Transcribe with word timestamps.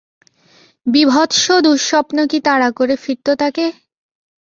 বীভৎস 0.85 1.43
দুঃস্বপ্ন 1.65 2.17
কি 2.31 2.39
তাড়া 2.47 2.69
করে 2.77 2.95
ফিরত 3.03 3.27
তাকে? 3.41 3.65